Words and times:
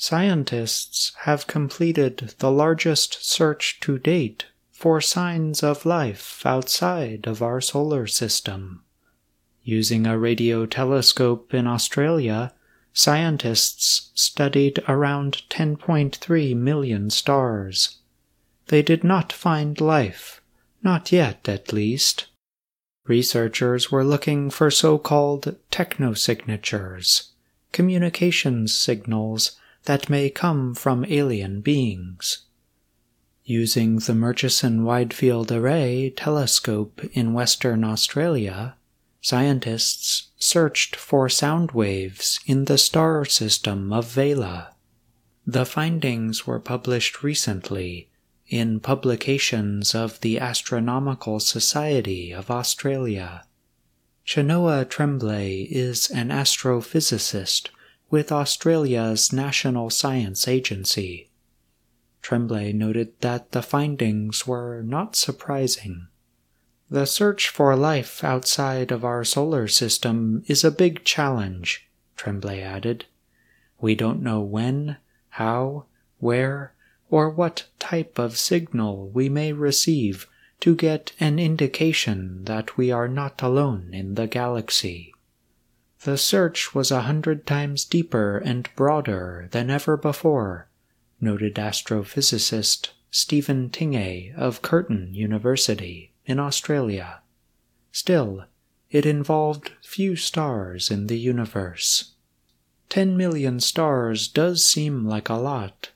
Scientists 0.00 1.10
have 1.22 1.48
completed 1.48 2.32
the 2.38 2.52
largest 2.52 3.28
search 3.28 3.80
to 3.80 3.98
date 3.98 4.46
for 4.70 5.00
signs 5.00 5.60
of 5.60 5.84
life 5.84 6.40
outside 6.46 7.26
of 7.26 7.42
our 7.42 7.60
solar 7.60 8.06
system. 8.06 8.84
Using 9.64 10.06
a 10.06 10.16
radio 10.16 10.66
telescope 10.66 11.52
in 11.52 11.66
Australia, 11.66 12.54
scientists 12.92 14.12
studied 14.14 14.80
around 14.86 15.42
10.3 15.50 16.54
million 16.54 17.10
stars. 17.10 17.98
They 18.68 18.82
did 18.82 19.02
not 19.02 19.32
find 19.32 19.80
life, 19.80 20.40
not 20.80 21.10
yet 21.10 21.48
at 21.48 21.72
least. 21.72 22.28
Researchers 23.08 23.90
were 23.90 24.04
looking 24.04 24.48
for 24.48 24.70
so 24.70 24.96
called 24.96 25.56
technosignatures, 25.72 27.30
communications 27.72 28.72
signals 28.72 29.58
that 29.84 30.10
may 30.10 30.30
come 30.30 30.74
from 30.74 31.04
alien 31.08 31.60
beings. 31.60 32.46
Using 33.44 33.98
the 33.98 34.14
Murchison 34.14 34.84
Wide 34.84 35.14
Field 35.14 35.50
Array 35.50 36.12
telescope 36.14 37.02
in 37.12 37.32
Western 37.32 37.82
Australia, 37.84 38.76
scientists 39.20 40.28
searched 40.38 40.94
for 40.94 41.28
sound 41.28 41.72
waves 41.72 42.40
in 42.46 42.66
the 42.66 42.78
star 42.78 43.24
system 43.24 43.92
of 43.92 44.06
Vela. 44.06 44.74
The 45.46 45.64
findings 45.64 46.46
were 46.46 46.60
published 46.60 47.22
recently 47.22 48.10
in 48.48 48.80
publications 48.80 49.94
of 49.94 50.20
the 50.20 50.38
Astronomical 50.38 51.40
Society 51.40 52.32
of 52.32 52.50
Australia. 52.50 53.44
Chenoa 54.26 54.86
Tremblay 54.88 55.62
is 55.70 56.10
an 56.10 56.28
astrophysicist 56.28 57.70
with 58.10 58.32
Australia's 58.32 59.32
National 59.32 59.90
Science 59.90 60.48
Agency. 60.48 61.30
Tremblay 62.22 62.72
noted 62.72 63.12
that 63.20 63.52
the 63.52 63.62
findings 63.62 64.46
were 64.46 64.82
not 64.82 65.14
surprising. 65.14 66.08
The 66.90 67.04
search 67.04 67.48
for 67.48 67.76
life 67.76 68.24
outside 68.24 68.90
of 68.90 69.04
our 69.04 69.24
solar 69.24 69.68
system 69.68 70.42
is 70.46 70.64
a 70.64 70.70
big 70.70 71.04
challenge, 71.04 71.88
Tremblay 72.16 72.62
added. 72.62 73.04
We 73.80 73.94
don't 73.94 74.22
know 74.22 74.40
when, 74.40 74.96
how, 75.30 75.84
where, 76.18 76.74
or 77.10 77.30
what 77.30 77.66
type 77.78 78.18
of 78.18 78.38
signal 78.38 79.10
we 79.10 79.28
may 79.28 79.52
receive 79.52 80.26
to 80.60 80.74
get 80.74 81.12
an 81.20 81.38
indication 81.38 82.44
that 82.44 82.76
we 82.76 82.90
are 82.90 83.08
not 83.08 83.42
alone 83.42 83.90
in 83.92 84.14
the 84.14 84.26
galaxy. 84.26 85.14
The 86.04 86.16
search 86.16 86.76
was 86.76 86.92
a 86.92 87.02
hundred 87.02 87.44
times 87.44 87.84
deeper 87.84 88.38
and 88.38 88.68
broader 88.76 89.48
than 89.50 89.68
ever 89.68 89.96
before, 89.96 90.68
noted 91.20 91.56
astrophysicist 91.56 92.90
Stephen 93.10 93.68
Tingay 93.68 94.32
of 94.36 94.62
Curtin 94.62 95.12
University 95.12 96.12
in 96.24 96.38
Australia. 96.38 97.20
Still, 97.90 98.44
it 98.90 99.06
involved 99.06 99.72
few 99.82 100.14
stars 100.14 100.88
in 100.88 101.08
the 101.08 101.18
universe. 101.18 102.12
10 102.90 103.16
million 103.16 103.58
stars 103.58 104.28
does 104.28 104.64
seem 104.64 105.04
like 105.04 105.28
a 105.28 105.34
lot. 105.34 105.90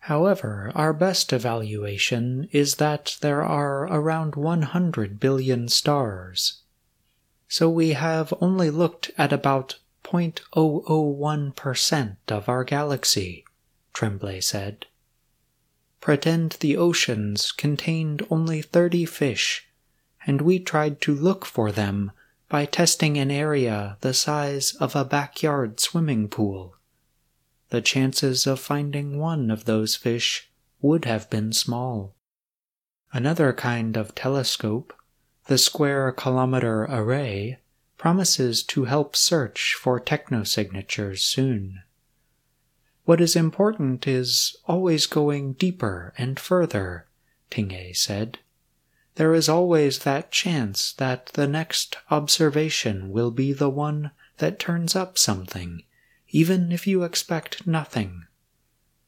However, 0.00 0.70
our 0.74 0.92
best 0.92 1.32
evaluation 1.32 2.48
is 2.52 2.74
that 2.74 3.16
there 3.22 3.42
are 3.42 3.84
around 3.84 4.36
100 4.36 5.18
billion 5.18 5.68
stars 5.68 6.61
so 7.52 7.68
we 7.68 7.92
have 7.92 8.32
only 8.40 8.70
looked 8.70 9.10
at 9.18 9.30
about 9.30 9.76
0.001% 10.04 12.16
of 12.28 12.48
our 12.48 12.64
galaxy, 12.64 13.44
Tremblay 13.92 14.40
said. 14.40 14.86
Pretend 16.00 16.52
the 16.60 16.78
oceans 16.78 17.52
contained 17.52 18.26
only 18.30 18.62
30 18.62 19.04
fish, 19.04 19.68
and 20.26 20.40
we 20.40 20.58
tried 20.58 21.02
to 21.02 21.14
look 21.14 21.44
for 21.44 21.70
them 21.70 22.10
by 22.48 22.64
testing 22.64 23.18
an 23.18 23.30
area 23.30 23.98
the 24.00 24.14
size 24.14 24.72
of 24.76 24.96
a 24.96 25.04
backyard 25.04 25.78
swimming 25.78 26.28
pool. 26.28 26.76
The 27.68 27.82
chances 27.82 28.46
of 28.46 28.60
finding 28.60 29.18
one 29.18 29.50
of 29.50 29.66
those 29.66 29.94
fish 29.94 30.50
would 30.80 31.04
have 31.04 31.28
been 31.28 31.52
small. 31.52 32.16
Another 33.12 33.52
kind 33.52 33.98
of 33.98 34.14
telescope 34.14 34.94
the 35.46 35.58
Square 35.58 36.12
Kilometre 36.12 36.84
Array 36.84 37.58
promises 37.98 38.62
to 38.62 38.84
help 38.84 39.16
search 39.16 39.74
for 39.74 40.00
technosignatures 40.00 41.20
soon. 41.20 41.82
What 43.04 43.20
is 43.20 43.34
important 43.34 44.06
is 44.06 44.56
always 44.66 45.06
going 45.06 45.54
deeper 45.54 46.14
and 46.16 46.38
further, 46.38 47.06
Tingay 47.50 47.96
said. 47.96 48.38
There 49.16 49.34
is 49.34 49.48
always 49.48 50.00
that 50.00 50.30
chance 50.30 50.92
that 50.92 51.26
the 51.34 51.46
next 51.46 51.96
observation 52.10 53.10
will 53.10 53.30
be 53.30 53.52
the 53.52 53.70
one 53.70 54.12
that 54.38 54.58
turns 54.58 54.96
up 54.96 55.18
something, 55.18 55.82
even 56.28 56.72
if 56.72 56.86
you 56.86 57.02
expect 57.02 57.66
nothing. 57.66 58.24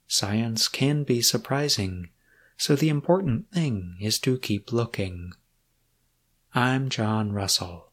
Science 0.07 0.69
can 0.69 1.05
be 1.05 1.23
surprising, 1.23 2.11
so 2.57 2.77
the 2.77 2.89
important 2.89 3.51
thing 3.51 3.97
is 4.01 4.19
to 4.19 4.39
keep 4.39 4.73
looking. 4.73 5.33
I'm 6.57 6.89
John 6.89 7.33
Russell. 7.33 7.84